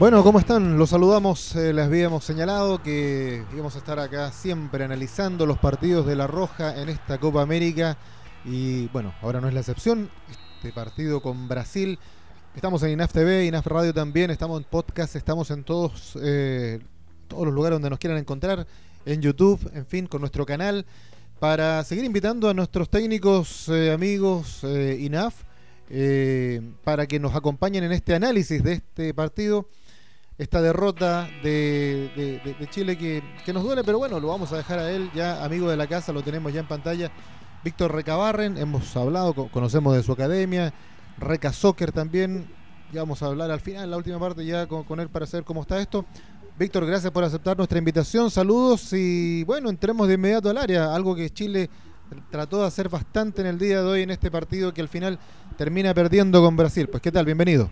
[0.00, 0.78] Bueno, ¿cómo están?
[0.78, 6.06] Los saludamos, eh, les habíamos señalado que íbamos a estar acá siempre analizando los partidos
[6.06, 7.98] de La Roja en esta Copa América
[8.46, 10.08] y bueno, ahora no es la excepción,
[10.56, 11.98] este partido con Brasil.
[12.56, 16.78] Estamos en INAF TV, INAF Radio también, estamos en podcast, estamos en todos, eh,
[17.28, 18.66] todos los lugares donde nos quieran encontrar,
[19.04, 20.86] en YouTube, en fin, con nuestro canal,
[21.40, 25.44] para seguir invitando a nuestros técnicos eh, amigos eh, INAF
[25.92, 29.68] eh, para que nos acompañen en este análisis de este partido
[30.40, 32.40] esta derrota de,
[32.70, 35.68] Chile que, que, nos duele, pero bueno, lo vamos a dejar a él, ya amigo
[35.68, 37.10] de la casa, lo tenemos ya en pantalla.
[37.62, 40.72] Víctor Recabarren, hemos hablado, conocemos de su academia,
[41.18, 42.48] Reca Soccer también,
[42.90, 45.44] ya vamos a hablar al final, la última parte ya con, con, él para saber
[45.44, 46.06] cómo está esto.
[46.58, 51.14] Víctor, gracias por aceptar nuestra invitación, saludos y bueno, entremos de inmediato al área, algo
[51.14, 51.68] que Chile
[52.30, 55.18] trató de hacer bastante en el día de hoy en este partido que al final
[55.58, 56.88] termina perdiendo con Brasil.
[56.88, 57.68] Pues qué tal, bienvenido.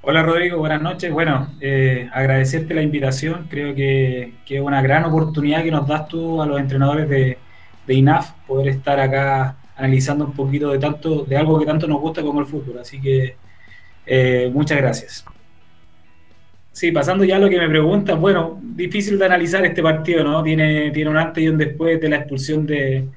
[0.00, 1.12] Hola Rodrigo, buenas noches.
[1.12, 3.46] Bueno, eh, agradecerte la invitación.
[3.50, 7.36] Creo que, que, es una gran oportunidad que nos das tú a los entrenadores de,
[7.86, 12.00] de, INAF poder estar acá analizando un poquito de tanto de algo que tanto nos
[12.00, 12.78] gusta como el fútbol.
[12.78, 13.36] Así que
[14.06, 15.24] eh, muchas gracias.
[16.72, 20.44] Sí, pasando ya a lo que me preguntas, bueno, difícil de analizar este partido, ¿no?
[20.44, 23.08] Tiene, tiene un antes y un después de la expulsión de,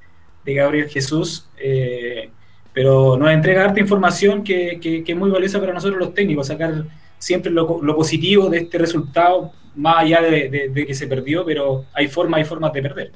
[0.43, 1.47] de Gabriel Jesús.
[1.57, 2.31] Eh,
[2.73, 6.85] pero nos entrega harta información que, que, es muy valiosa para nosotros los técnicos, sacar
[7.19, 11.45] siempre lo, lo positivo de este resultado, más allá de, de, de, que se perdió,
[11.45, 13.11] pero hay formas y formas de perder.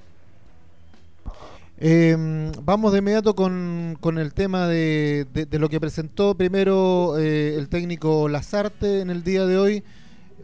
[1.77, 2.15] Eh,
[2.63, 8.29] vamos de inmediato con, con el tema de, lo que presentó primero eh, el técnico
[8.29, 9.83] Lazarte en el día de hoy.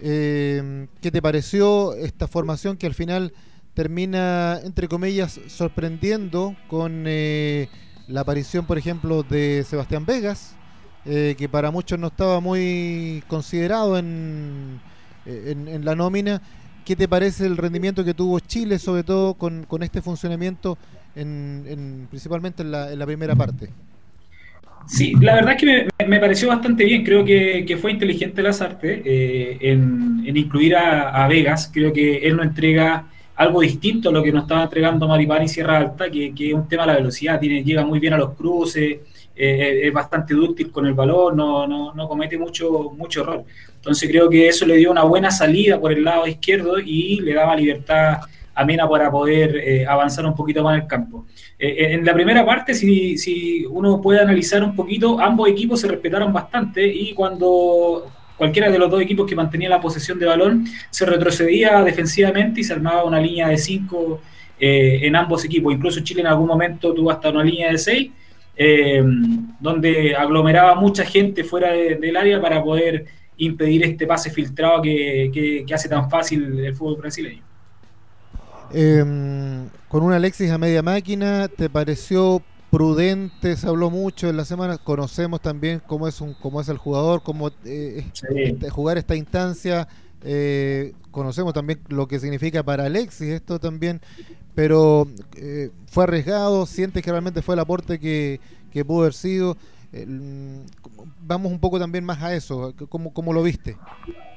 [0.02, 3.34] Eh, ¿Qué te pareció esta formación que al final
[3.74, 7.70] termina, entre comillas, sorprendiendo con eh,
[8.12, 10.56] la aparición, por ejemplo, de Sebastián Vegas,
[11.06, 14.80] eh, que para muchos no estaba muy considerado en,
[15.26, 16.42] en, en, la nómina.
[16.86, 20.78] ¿Qué te parece el rendimiento que tuvo Chile, sobre todo con, con este funcionamiento,
[21.16, 23.70] en, en, principalmente en la, en la, primera parte?
[24.88, 27.04] Sí, la verdad es que me, pareció bastante bien.
[27.04, 31.70] Creo que, que fue inteligente Lazarte eh, en, en, incluir a, a, Vegas.
[31.72, 33.06] Creo que él no entrega
[33.42, 36.54] algo distinto a lo que nos estaba entregando Maripán y Sierra Alta, que, que, es
[36.54, 39.00] un tema de la velocidad, tiene, llega muy bien a los cruces,
[39.36, 43.44] eh, es bastante dúctil con el balón, no, no, no, comete mucho, mucho error.
[43.76, 47.34] Entonces creo que eso le dio una buena salida por el lado izquierdo y le
[47.34, 48.20] daba libertad
[48.54, 51.26] a Mena para poder eh, avanzar un poquito más en el campo.
[51.58, 55.88] Eh, en la primera parte, si, si uno puede analizar un poquito, ambos equipos se
[55.88, 58.06] respetaron bastante y cuando
[58.42, 62.64] cualquiera de los dos equipos que mantenía la posesión de balón se retrocedía defensivamente y
[62.64, 64.20] se armaba una línea de cinco
[64.60, 65.72] eh, en ambos equipos.
[65.72, 68.10] Incluso Chile en algún momento tuvo hasta una línea de seis,
[68.58, 69.04] eh,
[69.60, 73.06] donde aglomeraba mucha gente fuera de, del área para poder
[73.38, 77.44] impedir este pase filtrado que, que, que hace tan fácil el fútbol brasileño.
[78.74, 79.06] Eh,
[79.88, 82.42] con un Alexis a media máquina, ¿te pareció
[82.72, 86.78] prudente, se habló mucho en la semana, conocemos también cómo es un cómo es el
[86.78, 88.26] jugador, cómo eh, sí.
[88.34, 89.90] este, jugar esta instancia,
[90.24, 94.00] eh, conocemos también lo que significa para Alexis esto también,
[94.56, 95.06] pero
[95.36, 98.40] eh, fue arriesgado, sientes que realmente fue el aporte que,
[98.72, 99.58] que pudo haber sido.
[101.28, 103.76] vamos un poco también más a eso, ¿cómo, cómo lo viste?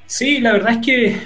[0.06, 1.16] Sí, la verdad es que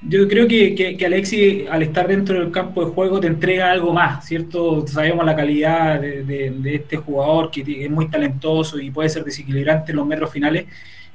[0.00, 3.70] yo creo que, que, que, Alexis, al estar dentro del campo de juego, te entrega
[3.70, 4.86] algo más, ¿cierto?
[4.86, 9.24] Sabemos la calidad de, de, de este jugador que es muy talentoso y puede ser
[9.24, 10.66] desequilibrante en los metros finales,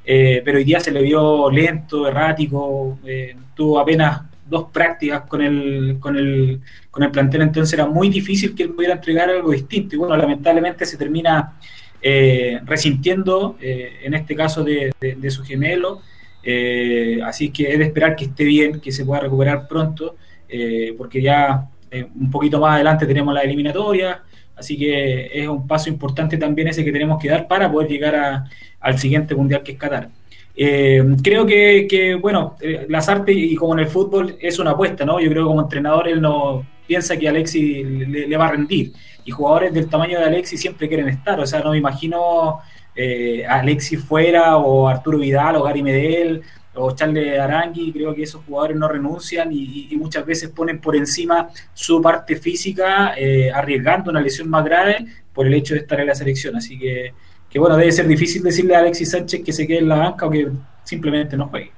[0.05, 5.41] eh, pero hoy día se le vio lento, errático, eh, tuvo apenas dos prácticas con
[5.41, 6.59] el, con, el,
[6.91, 9.95] con el plantel, entonces era muy difícil que él pudiera entregar algo distinto.
[9.95, 11.53] Y bueno, lamentablemente se termina
[12.01, 16.01] eh, resintiendo, eh, en este caso de, de su gemelo.
[16.43, 20.15] Eh, así que es de esperar que esté bien, que se pueda recuperar pronto,
[20.49, 24.21] eh, porque ya eh, un poquito más adelante tenemos la eliminatoria,
[24.55, 28.15] así que es un paso importante también ese que tenemos que dar para poder llegar
[28.15, 28.45] a,
[28.81, 30.09] al siguiente mundial que es Qatar.
[30.55, 32.55] Eh, creo que, que, bueno,
[32.87, 35.19] las artes y como en el fútbol es una apuesta, ¿no?
[35.19, 38.91] Yo creo que como entrenador él no piensa que Alexis le, le va a rendir
[39.25, 42.59] y jugadores del tamaño de Alexis siempre quieren estar, o sea, no me imagino
[42.95, 46.41] eh, Alexis Fuera o Arturo Vidal o Gary Medel
[46.75, 51.49] o Charles Arangui, creo que esos jugadores no renuncian y, muchas veces ponen por encima
[51.73, 56.07] su parte física, eh, arriesgando una lesión más grave por el hecho de estar en
[56.07, 56.55] la selección.
[56.55, 57.13] Así que,
[57.49, 60.25] que, bueno, debe ser difícil decirle a Alexis Sánchez que se quede en la banca
[60.25, 60.49] o que
[60.83, 61.71] simplemente no juegue.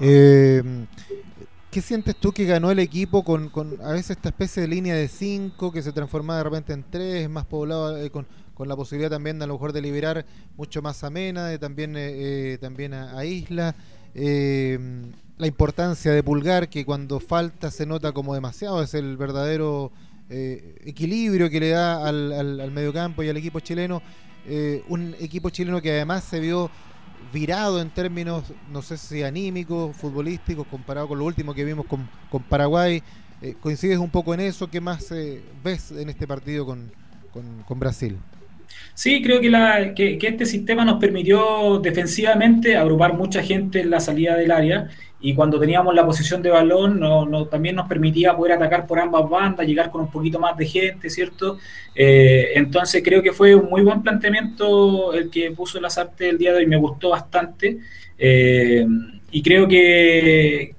[0.00, 0.62] Eh,
[1.76, 3.50] ¿Qué sientes tú que ganó el equipo con,
[3.84, 7.28] a veces esta especie de línea de 5 que se transforma de repente en 3,
[7.28, 10.24] más poblado eh, con, con, la posibilidad también a lo mejor de liberar
[10.56, 13.74] mucho más a Mena, de también, eh, eh, también a, a, Isla?
[14.14, 19.92] la importancia de Pulgar, que cuando falta se nota como demasiado, es el verdadero
[20.30, 24.00] equilibrio que le da al, al, al mediocampo y al equipo chileno.
[24.88, 26.70] un equipo chileno que además se vio
[27.32, 32.08] virado en términos, no sé si anímicos, futbolísticos, comparado con lo último que vimos con,
[32.30, 33.02] con Paraguay.
[33.42, 34.68] Eh, ¿Coincides un poco en eso?
[34.70, 36.90] ¿Qué más eh, ves en este partido con,
[37.66, 38.16] con, Brasil?
[38.94, 44.00] Sí, creo que, la, que, este sistema nos permitió defensivamente agrupar mucha gente en la
[44.00, 44.88] salida del área
[45.20, 49.28] y cuando teníamos la posición de balón no, también nos permitía poder atacar por ambas
[49.28, 51.58] bandas, llegar con un poquito más de gente, ¿cierto?
[51.94, 56.38] Eh, entonces creo que fue un muy buen planteamiento el que puso las artes el
[56.38, 57.78] día de hoy, me gustó bastante
[58.18, 58.86] eh,
[59.30, 60.74] y creo que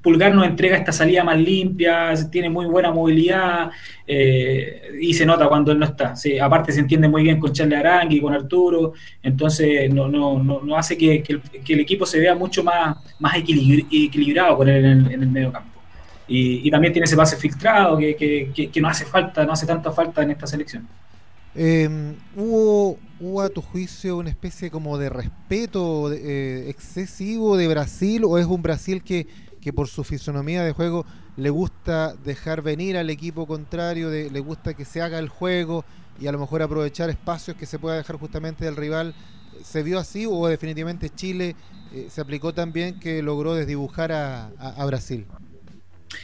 [0.00, 3.70] Pulgar nos entrega esta salida más limpia, tiene muy buena movilidad
[4.06, 6.14] eh, y se nota cuando él no está.
[6.42, 10.96] aparte se entiende muy bien con Charlie Arangui, con Arturo, entonces no, no, no, hace
[10.96, 11.22] que,
[11.68, 15.80] el, equipo se vea mucho más, más equilibrado con él en el, medio campo.
[16.28, 20.22] Y, también tiene ese pase filtrado que, que, no hace falta, no hace tanta falta
[20.22, 20.88] en esta selección.
[21.54, 28.24] Em, ¿hubo, ¿Hubo a tu juicio una especie como de respeto eh, excesivo de Brasil
[28.24, 29.26] o es un Brasil que,
[29.60, 31.04] que por su fisonomía de juego
[31.36, 35.84] le gusta dejar venir al equipo contrario, le gusta que se haga el juego
[36.18, 39.14] y a lo mejor aprovechar espacios que se pueda dejar justamente del rival?
[39.62, 41.54] ¿Se vio así o definitivamente Chile
[41.92, 45.26] eh, se aplicó también que logró desdibujar a Brasil?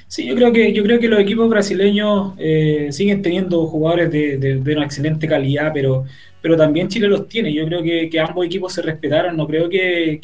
[0.06, 4.62] Sí, yo creo que, yo creo que los equipos brasileños eh, siguen teniendo jugadores de,
[4.75, 6.05] una excelente calidad, pero,
[6.40, 7.52] pero también Chile los tiene.
[7.52, 10.19] Yo creo que, ambos equipos se respetaron, no creo que,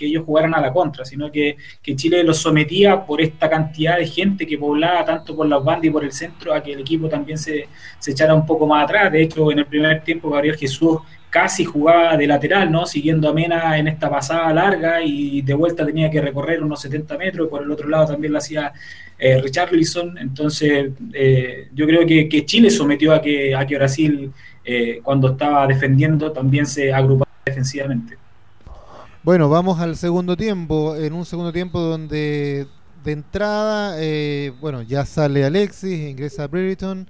[0.00, 1.56] ellos jugaran a la contra, sino que,
[1.94, 5.90] Chile los sometía por esta cantidad de gente que poblaba tanto por las bandas y
[5.90, 7.68] por el centro a que el equipo también se,
[7.98, 9.12] se echara un poco más atrás.
[9.12, 10.98] De hecho, en el primer tiempo Gabriel Jesús
[11.30, 12.86] casi jugaba de lateral, ¿no?
[12.86, 17.18] Siguiendo a Mena en esta pasada larga y de vuelta tenía que recorrer unos 70
[17.18, 18.72] metros, y por el otro lado también lo hacía
[19.18, 20.16] eh, Richarlison.
[20.18, 24.32] Entonces, eh, yo creo que, Chile sometió a que, a que Brasil,
[24.64, 28.16] eh, cuando estaba defendiendo, también se agrupara defensivamente.
[29.22, 30.96] Bueno, vamos al segundo tiempo.
[30.96, 32.66] En un segundo tiempo donde
[33.04, 37.08] de entrada, eh, bueno, ya sale Alexis, ingresa Brereton,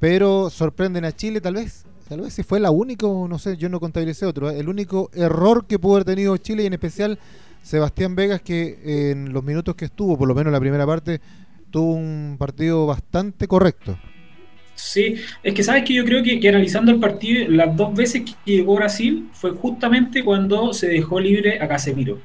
[0.00, 3.70] pero sorprenden a Chile tal vez Tal vez si fue la única, no sé, yo
[3.70, 4.50] no contabilicé otro.
[4.50, 4.60] ¿eh?
[4.60, 7.18] El único error que pudo haber tenido Chile y en especial
[7.62, 11.22] Sebastián Vegas, que en los minutos que estuvo, por lo menos la primera parte,
[11.70, 13.98] tuvo un partido bastante correcto.
[14.74, 18.34] Sí, es que sabes que yo creo que, analizando el partido, las dos veces que
[18.44, 22.20] llegó Brasil fue justamente cuando se dejó libre a Casemiro.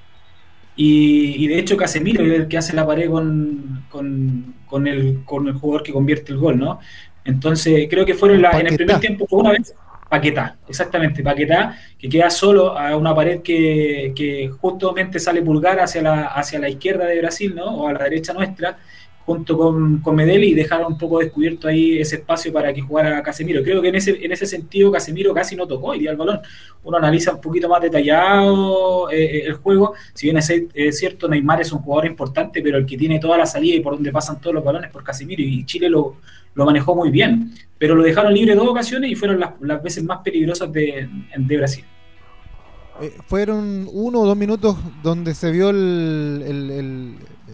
[0.75, 5.53] Y, de hecho Casemiro es el que hace la pared con, con, el, con el
[5.53, 6.81] jugador que convierte el gol, ¿no?
[7.27, 9.75] Entonces, creo que fueron la, en el primer tiempo fue una vez
[10.09, 16.01] Paquetá, exactamente, Paquetá, que queda solo a una pared que, que justamente sale pulgar hacia
[16.01, 17.65] la, hacia la izquierda de Brasil, ¿no?
[17.65, 18.77] O a la derecha nuestra,
[19.27, 23.21] junto con, con Medellín y dejaron un poco descubierto ahí ese espacio para que jugara
[23.21, 23.61] Casemiro.
[23.61, 26.39] Creo que en ese, en ese sentido Casemiro casi no tocó y dio el balón.
[26.85, 29.95] Uno analiza un poquito más detallado eh, el juego.
[30.13, 33.45] Si bien es, cierto, Neymar es un jugador importante, pero el que tiene toda la
[33.45, 36.15] salida y por donde pasan todos los balones por Casemiro y Chile lo,
[36.57, 37.53] lo manejó muy bien.
[37.77, 41.57] Pero lo dejaron libre dos ocasiones y fueron las, las veces más peligrosas de, de
[41.57, 41.85] Brasil.
[42.99, 46.43] Eh, fueron uno o dos minutos donde se vio el,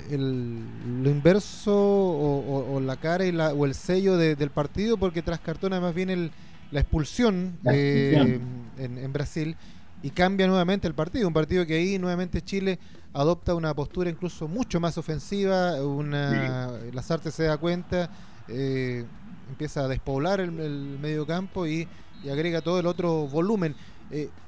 [0.09, 0.63] el,
[1.03, 5.81] lo inverso o, la cara y la, o el sello del partido, porque tras cartona
[5.81, 6.31] más bien
[6.71, 8.39] la expulsión, eh,
[8.77, 9.57] en, Brasil
[10.01, 11.27] y cambia nuevamente el partido.
[11.27, 12.79] Un partido que ahí nuevamente Chile
[13.11, 18.09] adopta una postura incluso mucho más ofensiva, una, las artes se da cuenta,
[18.47, 19.05] eh,
[19.49, 21.87] empieza a despoblar el, medio campo y,
[22.31, 23.75] agrega todo el otro volumen.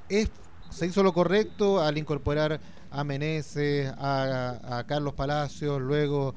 [0.08, 0.30] es
[0.70, 2.60] se hizo lo correcto al incorporar
[2.90, 6.34] a Meneses, a, Carlos Palacios, luego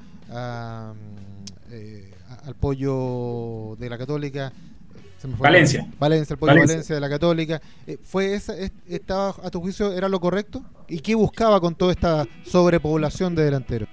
[1.70, 2.14] eh,
[2.44, 4.52] al pollo de la Católica.
[5.38, 5.86] Valencia.
[5.98, 7.60] Valencia, el pollo Valencia, de la Católica.
[7.86, 8.54] Eh, ¿Fue esa,
[8.88, 10.64] estaba, a tu juicio, era lo correcto?
[10.88, 13.88] ¿Y qué buscaba con toda esta sobrepoblación de delanteros?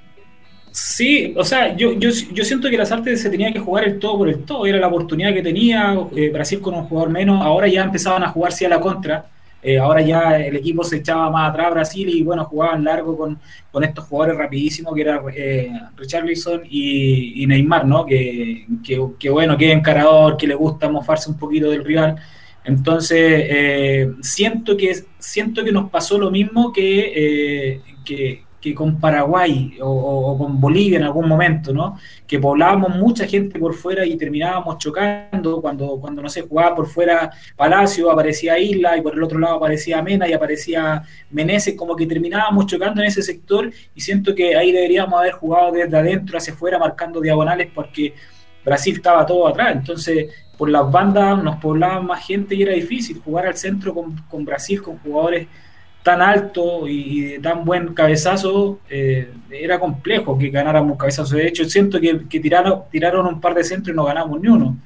[0.72, 4.00] Sí, o sea, yo, yo, yo siento que las artes se tenía que jugar el
[4.00, 7.44] todo por el todo, era la oportunidad que tenía, eh, Brasil con un jugador menos,
[7.44, 9.26] ahora ya empezaban a jugarse a la contra,
[9.62, 13.40] eh, ahora ya el equipo se echaba más atrás Brasil y bueno, jugaban largo con,
[13.84, 18.06] estos jugadores rapidísimos que era eh, Richarlison y, Neymar, ¿no?
[18.06, 18.66] Que,
[19.30, 22.16] bueno, que encarador, que le gusta mofarse un poquito del rival.
[22.64, 28.44] Entonces, eh, siento, que, siento que nos pasó lo mismo que, que,
[28.74, 31.98] con Paraguay o, con Bolivia en algún momento, ¿no?
[32.26, 36.88] Que poblábamos mucha gente por fuera y terminábamos chocando cuando, cuando no sé, jugaba por
[36.88, 41.96] fuera Palacio, aparecía Isla y por el otro lado aparecía Mena y aparecía Meneses, como
[41.96, 46.38] que terminábamos chocando en ese sector y siento que ahí deberíamos haber jugado desde adentro
[46.38, 48.14] hacia afuera marcando diagonales porque
[48.64, 53.22] Brasil estaba todo atrás, entonces por las bandas nos poblaban más gente y era difícil
[53.24, 55.48] jugar al centro con, con Brasil, con jugadores
[56.08, 61.36] tan alto y de tan buen cabezazo, eh, era complejo que ganáramos cabezazo.
[61.36, 64.78] De hecho, siento que, tiraron, un par de centros y no ganamos ni uno.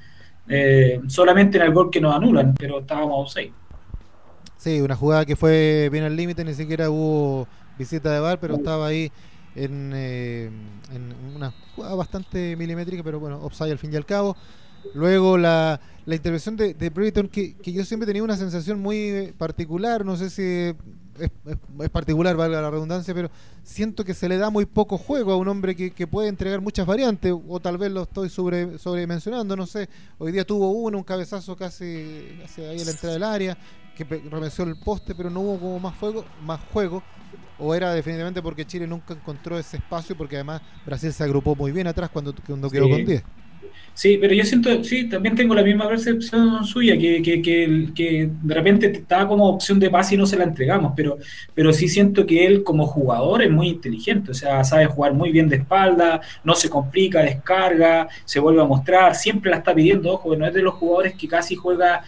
[0.49, 3.51] Eh, solamente en el gol que nos anulan, pero estábamos seis.
[4.57, 7.47] Sí, una jugada que fue bien al límite, ni siquiera hubo
[7.77, 9.11] visita de bar, pero estaba ahí
[9.55, 10.49] en, eh,
[10.91, 14.35] en una jugada bastante milimétrica, pero bueno, offside al fin y al cabo.
[14.95, 20.15] Luego la, intervención de, de Britton, que, yo siempre tenía una sensación muy particular, no
[20.15, 20.75] sé si
[21.25, 23.29] es, particular, valga la redundancia, pero
[23.63, 26.85] siento que se le da muy poco juego a un hombre que, puede entregar muchas
[26.85, 29.87] variantes, o tal vez lo estoy sobre, sobremencionando, no sé.
[30.17, 33.57] Hoy día tuvo uno, un cabezazo casi, casi ahí a la entrada del área,
[33.95, 37.03] que revenció el poste, pero no hubo como más fuego, más juego.
[37.59, 41.71] O era definitivamente porque Chile nunca encontró ese espacio, porque además Brasil se agrupó muy
[41.71, 43.23] bien atrás cuando, cuando quedó con 10.
[43.93, 48.53] Sí, pero yo siento, sí, también tengo la misma percepción suya, que, que, que, de
[48.53, 51.17] repente estaba como opción de paz y no se la entregamos, pero,
[51.53, 55.31] pero sí siento que él como jugador es muy inteligente, o sea, sabe jugar muy
[55.31, 60.13] bien de espalda, no se complica, descarga, se vuelve a mostrar, siempre la está pidiendo,
[60.13, 62.01] ojo, no es de los jugadores que casi juega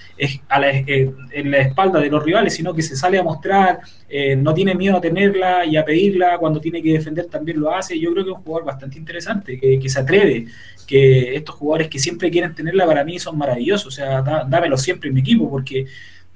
[0.47, 3.81] a la, eh, en la espalda de los rivales, sino que se sale a mostrar,
[4.09, 7.73] eh, no tiene miedo a tenerla y a pedirla, cuando tiene que defender también lo
[7.73, 10.47] hace, yo creo que es un jugador bastante interesante, que, que se atreve
[10.85, 15.09] que estos jugadores que siempre quieren tenerla para mí son maravillosos, o sea, dámelo siempre
[15.09, 15.85] en mi equipo, porque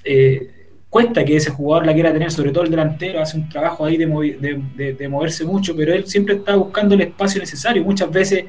[0.04, 0.52] eh,
[0.90, 3.98] cuesta que ese jugador la quiera tener, sobre todo el delantero, hace un trabajo ahí
[3.98, 8.46] de, de, moverse mucho, pero él siempre está buscando el espacio necesario, muchas veces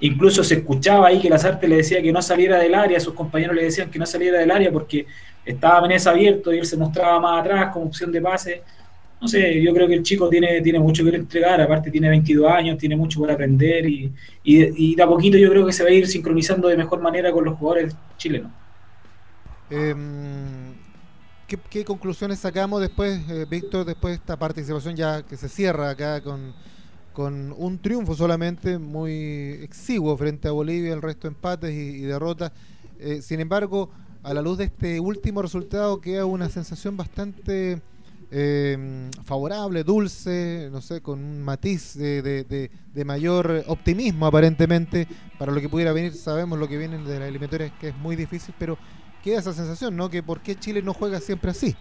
[0.00, 3.56] incluso se escuchaba ahí que Lazarte le decía que no saliera del área, sus compañeros
[3.56, 5.06] le decían que no saliera del área porque
[5.44, 8.62] estaba Menez abierto y él se mostraba más atrás como opción de pase
[9.20, 12.50] no sé, yo creo que el chico tiene, tiene mucho que entregar, aparte tiene 22
[12.50, 14.12] años, tiene mucho por aprender y,
[14.44, 17.32] y, de a poquito yo creo que se va a ir sincronizando de mejor manera
[17.32, 18.52] con los jugadores chilenos.
[19.70, 20.74] Em,
[21.46, 26.20] ¿qué, conclusiones sacamos después, eh, Víctor, después de esta participación ya que se cierra acá
[26.20, 26.54] con,
[27.14, 32.52] con un triunfo solamente muy exiguo frente a Bolivia, el resto empates y, derrotas?
[32.98, 33.90] Eh, sin embargo,
[34.22, 37.80] a la luz de este último resultado queda una sensación bastante
[38.30, 42.70] eh, favorable, dulce, no sé, con un matiz de,
[43.04, 45.06] mayor optimismo aparentemente
[45.38, 46.12] para lo que pudiera venir.
[46.12, 48.78] Sabemos lo que viene de la eliminatoria que es muy difícil, pero
[49.22, 50.08] queda esa sensación, ¿no?
[50.08, 51.74] Que por qué Chile no juega siempre así.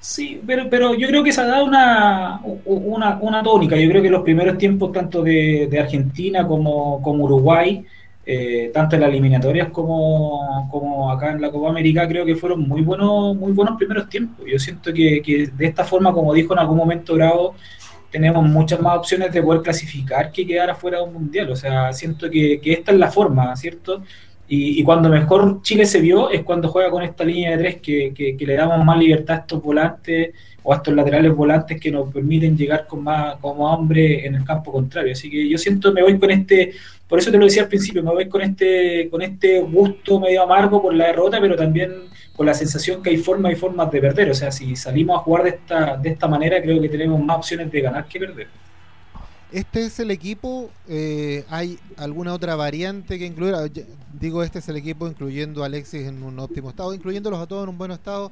[0.00, 3.76] Sí, pero, pero yo creo que se ha dado una, una, una tónica.
[3.76, 7.84] Yo creo que los primeros tiempos, tanto de, de Argentina como, como Uruguay,
[8.30, 12.68] eh, tanto en las eliminatorias como, como, acá en la Copa América, creo que fueron
[12.68, 14.44] muy buenos, muy buenos primeros tiempos.
[14.46, 17.54] Yo siento que, que de esta forma, como dijo en algún momento Bravo,
[18.10, 21.50] tenemos muchas más opciones de poder clasificar que quedar afuera de un mundial.
[21.50, 24.02] O sea, siento que, que esta es la forma, ¿cierto?
[24.46, 27.76] Y, y, cuando mejor Chile se vio es cuando juega con esta línea de tres
[27.76, 31.90] que, que, le damos más libertad a estos volantes o a estos laterales volantes que
[31.90, 35.12] nos permiten llegar con más como hombre en el campo contrario.
[35.12, 36.72] Así que yo siento, me voy con este
[37.08, 40.42] por eso te lo decía al principio, me voy con este, con este gusto medio
[40.42, 44.00] amargo por la derrota, pero también con la sensación que hay formas y formas de
[44.00, 44.30] perder.
[44.30, 47.38] O sea, si salimos a jugar de esta, de esta manera, creo que tenemos más
[47.38, 48.46] opciones de ganar que perder.
[49.50, 53.54] Este es el equipo, eh, ¿hay alguna otra variante que incluir?
[53.54, 53.66] Ah,
[54.12, 57.62] digo, este es el equipo incluyendo a Alexis en un óptimo estado, incluyéndolos a todos
[57.62, 58.30] en un buen estado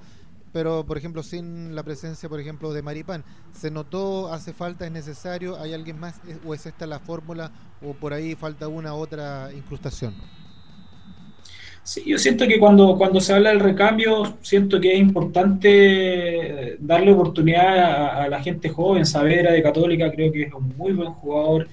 [0.57, 3.23] pero por ejemplo sin la presencia, por ejemplo, de Maripán.
[3.53, 5.61] ¿Se notó, hace falta, es necesario?
[5.61, 7.51] ¿Hay alguien más o es esta la fórmula
[7.83, 10.15] o por ahí falta una otra incrustación?
[11.83, 17.13] Sí, yo siento que cuando, cuando se habla del recambio, siento que es importante darle
[17.13, 19.05] oportunidad a, la gente joven.
[19.05, 21.69] Savera de Católica creo que es un muy buen jugador,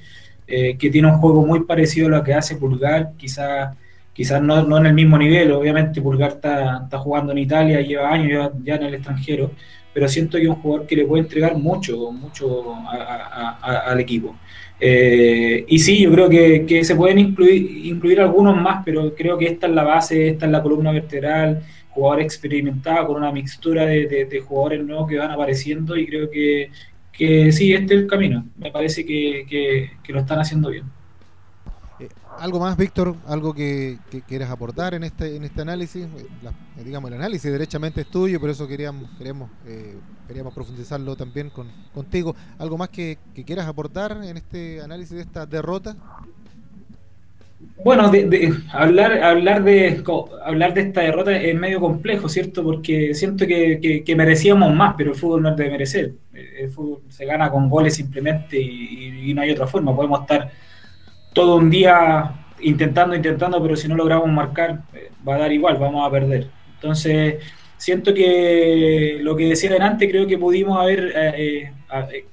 [0.45, 3.77] eh, que tiene un juego muy parecido a lo que hace Pulgar, quizás
[4.13, 8.11] quizás no, no, en el mismo nivel, obviamente Pulgar está, está jugando en Italia, lleva
[8.11, 9.51] años ya, en el extranjero,
[9.93, 12.75] pero siento que es un jugador que le puede entregar mucho, mucho
[13.61, 14.35] al equipo.
[14.79, 19.37] Eh, y sí, yo creo que, que, se pueden incluir, incluir algunos más, pero creo
[19.37, 23.85] que esta es la base, esta es la columna vertebral, jugador experimentado con una mixtura
[23.85, 26.69] de, de, jugadores nuevos que van apareciendo y creo que,
[27.11, 28.45] que sí, este es el camino.
[28.57, 29.45] Me parece que,
[30.03, 30.85] que lo están haciendo bien.
[32.39, 33.15] ¿Algo más, Víctor?
[33.27, 33.97] ¿Algo que,
[34.27, 36.07] quieras aportar en este en este análisis?
[36.83, 39.95] digamos, el análisis derechamente es tuyo, por eso queríamos queríamos, eh,
[40.27, 42.35] queríamos profundizarlo también con, contigo.
[42.57, 45.95] ¿Algo más que, quieras aportar en este análisis de esta derrota?
[47.83, 50.03] Bueno, de, hablar, hablar, de,
[50.43, 52.61] hablar de esta derrota es medio complejo, ¿cierto?
[52.63, 56.13] Porque siento que, merecíamos más, pero el fútbol no es de merecer.
[56.33, 59.95] El fútbol se gana con goles simplemente y no hay otra forma.
[59.95, 60.51] Podemos estar
[61.33, 65.77] todo un día intentando, intentando, pero si no logramos marcar, eh, va a dar igual,
[65.77, 66.47] vamos a perder.
[66.75, 67.35] Entonces,
[67.77, 71.71] siento que lo que decía delante, creo que pudimos haber, eh,
[72.13, 72.25] eh,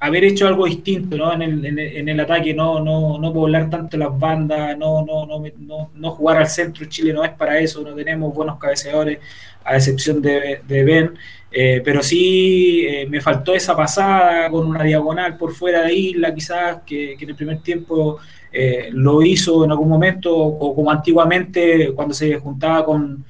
[0.00, 1.32] haber hecho algo distinto ¿no?
[1.32, 5.90] en, el, en, el, ataque, no, no, no poblar tanto las bandas, no, no, no,
[5.94, 6.84] no, jugar al centro.
[6.86, 9.18] Chile no es para eso, no tenemos buenos cabeceadores,
[9.64, 11.12] a excepción de, de Ben.
[11.52, 17.14] Pero sí me faltó esa pasada con una diagonal por fuera de isla, quizás que,
[17.16, 18.20] que en el primer tiempo
[18.52, 23.24] eh, lo hizo en algún momento, o como antiguamente cuando se juntaba con,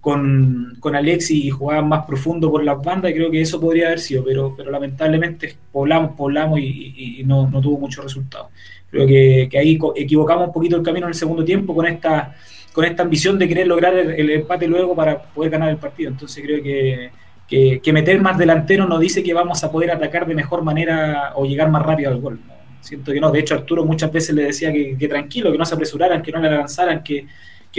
[0.00, 4.00] con, con Alexi y jugaban más profundo por las bandas, creo que eso podría haber
[4.00, 8.50] sido, pero, pero lamentablemente poblamos, poblamos y, no, no, tuvo mucho resultado.
[8.90, 12.36] Creo que, ahí equivocamos un poquito el camino en el segundo tiempo con esta,
[12.72, 16.10] con esta ambición de querer lograr el, empate luego para poder ganar el partido.
[16.10, 17.10] Entonces creo que,
[17.48, 21.32] que, que, meter más delantero nos dice que vamos a poder atacar de mejor manera
[21.36, 22.40] o llegar más rápido al gol.
[22.80, 23.30] Siento que no.
[23.30, 26.40] De hecho, Arturo muchas veces le decía que, tranquilo, que no se apresuraran, que no
[26.40, 27.26] le avanzaran, que,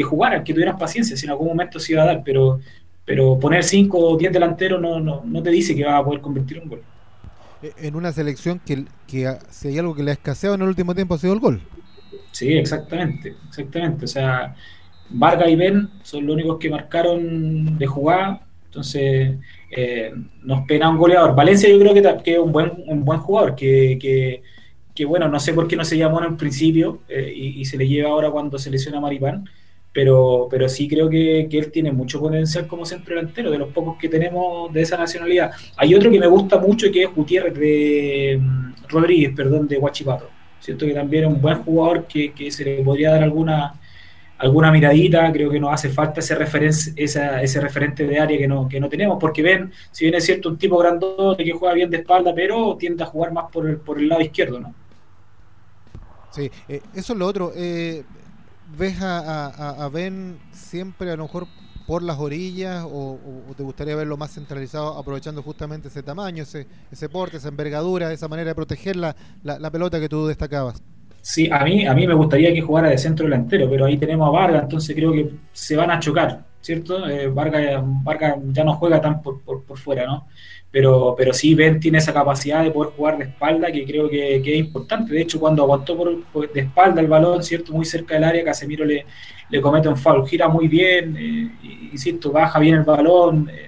[0.03, 2.59] jugaran, que tuvieran paciencia, si en algún momento se iba a dar, pero,
[3.05, 6.21] pero poner 5 o 10 delanteros no, no, no te dice que va a poder
[6.21, 6.81] convertir un gol.
[7.63, 10.67] Eh, en una selección que, que si hay algo que le ha escaseado en el
[10.67, 11.61] último tiempo ha sido el gol.
[12.31, 14.05] Sí, exactamente, exactamente.
[14.05, 14.55] O sea,
[15.09, 19.37] Vargas y Ben son los únicos que marcaron de jugada, entonces
[19.71, 21.35] eh, nos pena un goleador.
[21.35, 23.97] Valencia yo creo que, que es un buen, un buen jugador, que,
[24.97, 27.87] que bueno, no sé por qué no se llamó en principio eh, y, se le
[27.87, 29.47] lleva ahora cuando se lesiona Maripán,
[29.93, 33.95] pero, pero sí creo que, él tiene mucho potencial como centro delantero, de los pocos
[33.99, 35.51] que tenemos de esa nacionalidad.
[35.75, 40.31] Hay otro que me gusta mucho que es Gutiérrez de mm, Rodríguez, perdón, de Huachipato.
[40.59, 43.75] Siento que también es un buen jugador que, se le podría dar alguna
[44.37, 48.79] alguna miradita, creo que nos hace falta ese, ese referente de área que no, que
[48.79, 51.97] no tenemos, porque ven, si bien es cierto, un tipo grandote que juega bien de
[51.97, 54.73] espalda, pero tiende a jugar más por el, por el lado izquierdo, ¿no?
[56.31, 57.51] Sí, eh, eso es lo otro.
[57.55, 58.03] Eh,
[58.77, 61.47] ¿Ves a, Ben siempre a lo mejor
[61.87, 63.17] por las orillas o,
[63.55, 68.27] te gustaría verlo más centralizado aprovechando justamente ese tamaño, ese, ese porte, esa envergadura, esa
[68.27, 70.83] manera de proteger la, la, pelota que tú destacabas?
[71.29, 74.27] Sí, a mí, a mí me gustaría que jugara de centro delantero, pero ahí tenemos
[74.29, 77.05] a Vargas, entonces creo que se van a chocar, ¿cierto?
[77.09, 80.27] Eh, Vargas, ya no juega tan por, por, por fuera, ¿no?
[80.71, 84.37] pero, pero sí Ben tiene esa capacidad de poder jugar de espalda que creo que,
[84.37, 85.13] es importante.
[85.13, 87.73] De hecho, cuando aguantó por, de espalda el balón, ¿cierto?
[87.73, 89.05] Muy cerca del área, Casemiro le,
[89.49, 91.49] le comete un foul, gira muy bien, eh,
[91.91, 93.66] insisto, baja bien el balón, eh,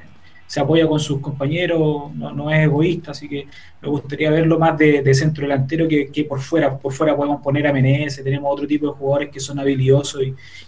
[0.50, 3.46] se apoya con sus compañeros, no, es egoísta, así que
[3.84, 6.76] me gustaría verlo más de, centro delantero que, por fuera.
[6.76, 10.24] Por fuera podemos poner a Menezes, tenemos otro tipo de jugadores que son habilidosos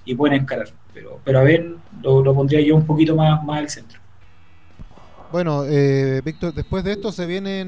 [0.05, 1.65] y, pueden encarar, pero, pero a ver,
[2.03, 3.99] lo, lo pondría yo un poquito más, más al centro.
[5.31, 7.65] Bueno, eh, Víctor, después de esto se viene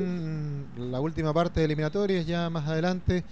[0.77, 3.23] la última parte de eliminatorias, ya más adelante,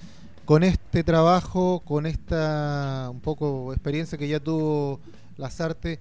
[0.43, 4.99] con este trabajo, con esta un poco experiencia que ya tuvo
[5.37, 5.99] Lazarte,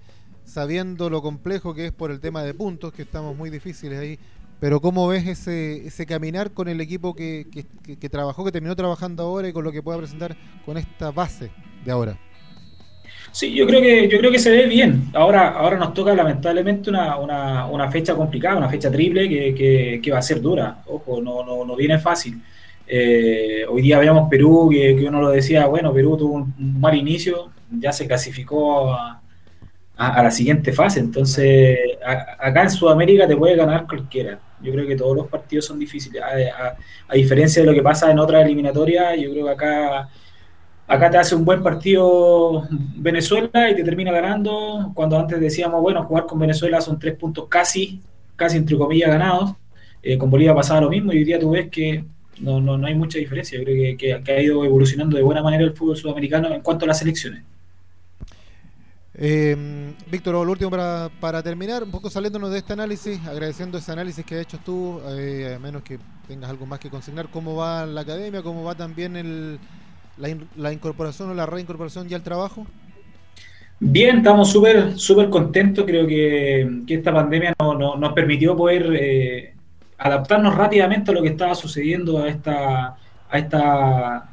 [0.51, 4.19] sabiendo lo complejo que es por el tema de puntos, que estamos muy difíciles ahí,
[4.59, 7.47] pero ¿cómo ves ese, ese caminar con el equipo que,
[7.99, 10.35] que trabajó, que terminó trabajando ahora y con lo que pueda presentar
[10.65, 11.51] con esta base
[11.85, 12.17] de ahora?
[13.31, 15.09] Sí, yo creo que yo creo que se ve bien.
[15.13, 20.11] Ahora ahora nos toca lamentablemente una, una, una fecha complicada, una fecha triple que, que,
[20.11, 20.83] va a ser dura.
[20.87, 22.41] Ojo, no, no, no viene fácil.
[22.85, 26.93] Eh, hoy día vemos Perú, que, que, uno lo decía, bueno, Perú tuvo un, mal
[26.93, 29.20] inicio, ya se clasificó a,
[30.09, 30.99] a, la siguiente fase.
[30.99, 31.77] Entonces,
[32.39, 34.39] acá en Sudamérica te puede ganar cualquiera.
[34.61, 36.21] Yo creo que todos los partidos son difíciles.
[36.21, 40.09] A, diferencia de lo que pasa en otras eliminatorias, yo creo que acá
[40.87, 46.03] acá te hace un buen partido Venezuela y te termina ganando, cuando antes decíamos, bueno,
[46.03, 48.01] jugar con Venezuela son tres puntos casi,
[48.35, 49.53] casi entre comillas ganados,
[50.03, 52.03] eh, con Bolivia pasaba lo mismo y hoy día tú ves que
[52.41, 55.41] no, no, no hay mucha diferencia, yo creo que, que, ha ido evolucionando de buena
[55.41, 57.43] manera el fútbol sudamericano en cuanto a las elecciones.
[59.13, 63.91] Eh, Víctor, lo último para, para, terminar, un poco saliéndonos de este análisis, agradeciendo ese
[63.91, 67.55] análisis que has hecho tú, eh, a menos que tengas algo más que consignar, cómo
[67.55, 69.59] va la academia, cómo va también el,
[70.55, 72.65] la, incorporación o la reincorporación ya al trabajo?
[73.79, 75.85] Bien, estamos súper súper contentos.
[75.85, 79.55] Creo que, esta pandemia nos permitió poder eh,
[79.97, 82.95] adaptarnos rápidamente a lo que estaba sucediendo a esta,
[83.29, 84.30] a esta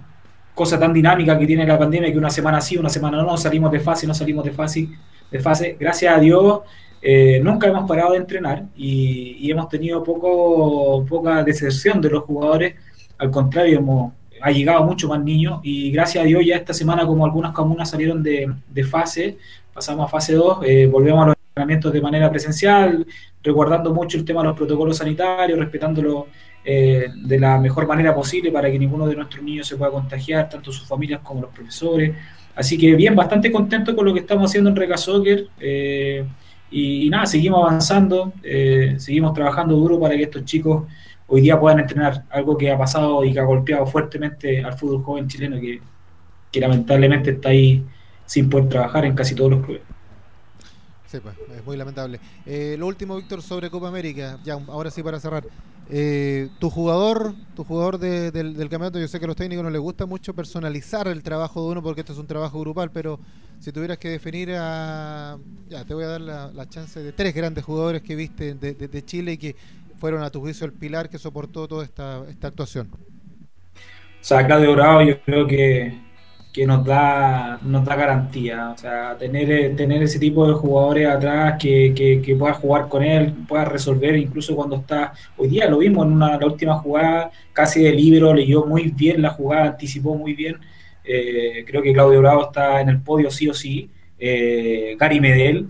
[0.59, 3.71] cosa tan dinámica que tiene la pandemia, que una semana sí, una semana no, salimos
[3.71, 4.89] de fase, no salimos de fase,
[5.31, 5.77] de fase.
[5.79, 6.63] Gracias a Dios,
[7.01, 12.75] eh, nunca hemos parado de entrenar y, hemos tenido poco, poca deserción de los jugadores.
[13.19, 17.07] Al contrario, hemos, ha llegado mucho más niños y gracias a Dios ya esta semana,
[17.07, 19.39] como algunas comunas salieron de, de fase,
[19.73, 23.07] pasamos a fase 2, eh, volvemos a los entrenamientos de manera presencial,
[23.45, 26.27] resguardando mucho el tema de los protocolos sanitarios, respetándolo
[26.65, 30.49] eh, de la mejor manera posible para que ninguno de nuestros niños se pueda contagiar,
[30.49, 32.15] tanto sus familias como los profesores.
[32.55, 35.47] Así que bien, bastante contento con lo que estamos haciendo en Reca Soccer.
[35.59, 36.27] Eh,
[36.71, 40.85] y, nada, seguimos avanzando, eh, seguimos trabajando duro para que estos chicos
[41.27, 45.03] hoy día puedan entrenar, algo que ha pasado y que ha golpeado fuertemente al fútbol
[45.03, 45.81] joven chileno, que,
[46.61, 47.85] lamentablemente está ahí
[48.27, 49.83] sin poder trabajar en casi todos los clubes.
[51.07, 52.19] Sí, pues, es muy lamentable.
[52.77, 55.45] Lo último, Víctor, sobre Copa América, ya ahora sí para cerrar.
[55.91, 59.81] Eh, tu jugador, tu jugador del, campeonato, yo sé que a los técnicos no les
[59.81, 63.19] gusta mucho personalizar el trabajo de uno porque esto es un trabajo grupal, pero
[63.59, 67.65] si tuvieras que definir a, ya te voy a dar la, chance de tres grandes
[67.65, 69.57] jugadores que viste de, Chile y que
[69.99, 72.89] fueron a tu juicio el pilar que soportó toda esta, esta actuación.
[74.21, 76.08] O sea, acá de Dorado yo creo que
[76.59, 78.71] que nos da, nos da garantía.
[78.71, 83.05] O sea, tener, eh, tener ese tipo de jugadores atrás que, que, pueda jugar con
[83.05, 85.13] él, pueda resolver, incluso cuando está.
[85.37, 89.23] Hoy día lo vimos en una, la última jugada, casi de libro, leyó muy bien
[89.23, 90.57] la jugada, anticipó muy bien.
[91.05, 93.89] Eh, creo que Claudio Bravo está en el podio sí o sí.
[94.19, 95.69] Eh, Gary Medel,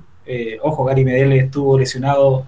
[0.62, 2.46] ojo, Gary Medel estuvo lesionado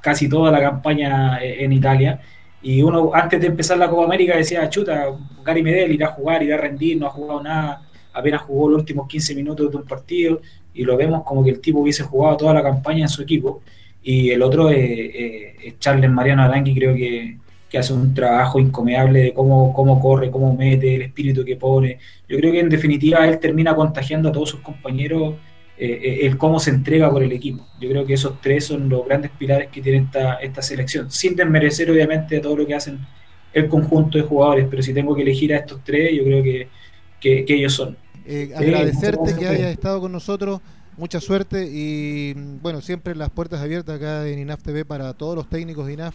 [0.00, 2.20] casi toda la campaña en Italia
[2.62, 5.06] y uno antes de empezar la Copa América decía, chuta,
[5.44, 8.80] Gary Medel irá a jugar, irá a rendir, no ha jugado nada, apenas jugó los
[8.80, 10.40] últimos 15 minutos de un partido
[10.74, 13.62] y lo vemos como que el tipo hubiese jugado toda la campaña en su equipo.
[14.02, 17.38] Y el otro es, Charles Mariano Arangui, creo que,
[17.78, 21.98] hace un trabajo incomeable de cómo, cómo corre, cómo mete, el espíritu que pone.
[22.28, 25.34] Yo creo que en definitiva él termina contagiando a todos sus compañeros
[25.82, 27.66] eh, el cómo se entrega por el equipo.
[27.80, 31.34] Yo creo que esos tres son los grandes pilares que tiene esta, esta selección, sin
[31.34, 32.98] desmerecer obviamente todo lo que hacen
[33.54, 36.68] el conjunto de jugadores, pero si tengo que elegir a estos tres, yo creo que,
[37.18, 37.96] que, ellos son.
[38.26, 40.60] Eh, agradecerte que hayas estado con nosotros,
[40.98, 45.48] mucha suerte y bueno, siempre las puertas abiertas acá en INAF TV para todos los
[45.48, 46.14] técnicos de INAF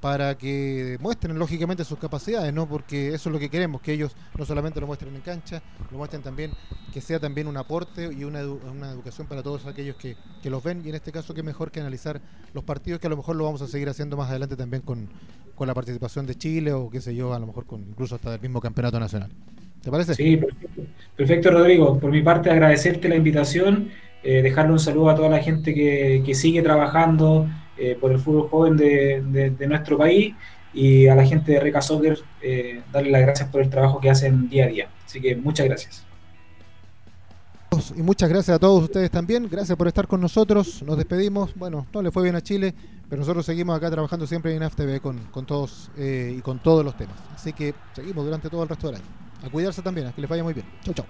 [0.00, 2.68] para que muestren lógicamente sus capacidades, ¿no?
[2.68, 5.98] Porque eso es lo que queremos, que ellos no solamente lo muestren en cancha, lo
[5.98, 6.52] muestren también,
[6.92, 10.62] que sea también un aporte y una, una educación para todos aquellos que, que, los
[10.62, 12.20] ven y en este caso qué mejor que analizar
[12.54, 15.08] los partidos que a lo mejor lo vamos a seguir haciendo más adelante también con,
[15.54, 18.30] con la participación de Chile o qué sé yo, a lo mejor con incluso hasta
[18.30, 19.30] del mismo campeonato nacional.
[19.82, 20.14] ¿Te parece?
[20.14, 20.82] Sí, perfecto,
[21.16, 21.98] perfecto Rodrigo.
[21.98, 23.90] Por mi parte agradecerte la invitación,
[24.22, 28.18] eh, dejarle un saludo a toda la gente que, que sigue trabajando eh, por el
[28.18, 30.34] fútbol joven de, nuestro país
[30.74, 34.10] y a la gente de Reca Soccer eh, darle las gracias por el trabajo que
[34.10, 34.88] hacen día a día.
[35.06, 36.04] Así que muchas gracias.
[37.96, 39.48] Y muchas gracias a todos ustedes también.
[39.50, 40.82] Gracias por estar con nosotros.
[40.82, 41.54] Nos despedimos.
[41.54, 42.74] Bueno, no le fue bien a Chile,
[43.08, 46.84] pero nosotros seguimos acá trabajando siempre en AFTV con, con todos eh, y con todos
[46.84, 47.16] los temas.
[47.34, 49.06] Así que seguimos durante todo el resto del año.
[49.44, 50.66] A cuidarse también, a que les vaya muy bien.
[50.82, 51.06] Chau, chau.